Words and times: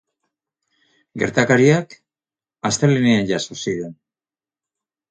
Gertakariak 1.23 1.95
astelehenean 2.71 3.33
jazo 3.35 3.63
ziren. 3.67 3.97